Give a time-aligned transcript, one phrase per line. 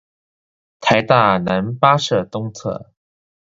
[0.79, 2.89] 臺大男八舍東側